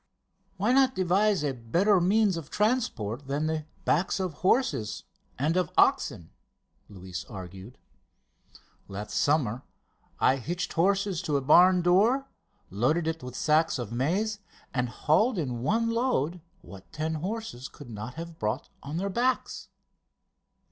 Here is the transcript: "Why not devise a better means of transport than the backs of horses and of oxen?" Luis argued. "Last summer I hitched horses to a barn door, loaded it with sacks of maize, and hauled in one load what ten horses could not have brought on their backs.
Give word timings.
"Why 0.57 0.73
not 0.73 0.95
devise 0.95 1.43
a 1.43 1.51
better 1.53 2.01
means 2.01 2.35
of 2.35 2.49
transport 2.49 3.27
than 3.27 3.45
the 3.45 3.67
backs 3.85 4.19
of 4.19 4.33
horses 4.41 5.03
and 5.37 5.55
of 5.55 5.69
oxen?" 5.77 6.31
Luis 6.89 7.23
argued. 7.25 7.77
"Last 8.87 9.11
summer 9.13 9.61
I 10.19 10.37
hitched 10.37 10.73
horses 10.73 11.21
to 11.21 11.37
a 11.37 11.41
barn 11.41 11.83
door, 11.83 12.25
loaded 12.71 13.05
it 13.05 13.21
with 13.21 13.35
sacks 13.35 13.77
of 13.77 13.91
maize, 13.91 14.39
and 14.73 14.89
hauled 14.89 15.37
in 15.37 15.61
one 15.61 15.91
load 15.91 16.41
what 16.61 16.91
ten 16.91 17.13
horses 17.13 17.67
could 17.69 17.91
not 17.91 18.15
have 18.15 18.39
brought 18.39 18.69
on 18.81 18.97
their 18.97 19.07
backs. 19.11 19.69